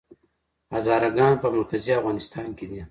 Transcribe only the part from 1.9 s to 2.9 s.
افغانستان کې دي؟